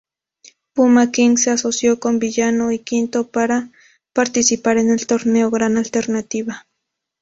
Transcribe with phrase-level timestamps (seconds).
[0.73, 2.83] Puma King se asoció con Villano V
[3.31, 3.69] para
[4.13, 6.65] participar en el Torneo Gran Alternativa.